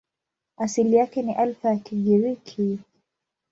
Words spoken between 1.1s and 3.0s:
ni Alfa ya Kigiriki.